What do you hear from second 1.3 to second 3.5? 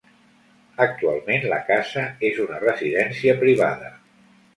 la casa és una residència